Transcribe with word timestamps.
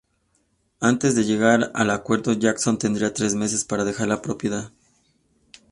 Antes 0.79 1.13
de 1.15 1.25
llegar 1.25 1.69
al 1.75 1.91
acuerdo, 1.91 2.33
Jackson 2.33 2.79
tendría 2.79 3.13
tres 3.13 3.35
meses 3.35 3.63
para 3.65 3.83
dejar 3.83 4.07
la 4.07 4.23
propiedad. 4.23 4.71